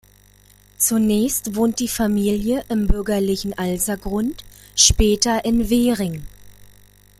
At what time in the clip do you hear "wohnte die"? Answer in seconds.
1.55-1.87